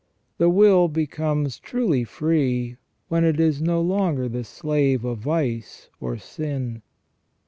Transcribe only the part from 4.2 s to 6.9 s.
the slave of vice or sin.